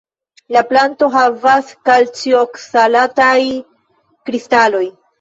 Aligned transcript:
La 0.55 0.63
planto 0.71 1.09
havas 1.17 1.69
kalcioksalataj-kristaloj. 1.91 4.87